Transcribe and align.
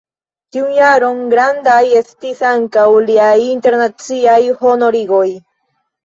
Tiun 0.55 0.69
jaron 0.75 1.17
grandaj 1.33 1.75
estis 1.99 2.41
ankaŭ 2.51 2.85
liaj 3.09 3.33
internaciaj 3.49 4.39
honorigoj. 4.63 5.29